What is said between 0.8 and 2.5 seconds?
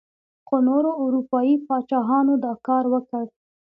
اروپايي پاچاهانو